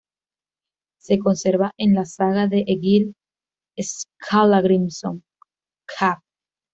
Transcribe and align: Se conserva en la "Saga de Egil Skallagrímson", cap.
Se 0.99 1.19
conserva 1.19 1.75
en 1.77 1.93
la 1.93 2.05
"Saga 2.05 2.47
de 2.47 2.63
Egil 2.67 3.15
Skallagrímson", 3.79 5.23
cap. 5.85 6.23